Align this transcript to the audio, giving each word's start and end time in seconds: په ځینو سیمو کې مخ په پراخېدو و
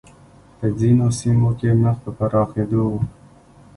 په 0.57 0.67
ځینو 0.79 1.07
سیمو 1.19 1.49
کې 1.59 1.69
مخ 1.81 1.95
په 2.03 2.09
پراخېدو 2.17 2.81
و 2.91 2.95